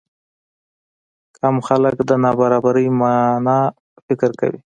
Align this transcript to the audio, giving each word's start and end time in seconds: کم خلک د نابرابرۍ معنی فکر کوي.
کم 1.37 1.55
خلک 1.67 1.95
د 2.09 2.11
نابرابرۍ 2.23 2.87
معنی 2.99 3.59
فکر 4.05 4.29
کوي. 4.39 4.59